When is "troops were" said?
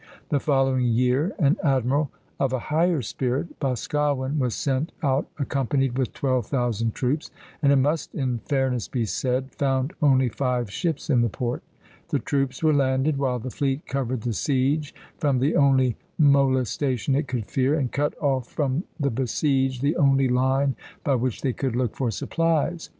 12.17-12.73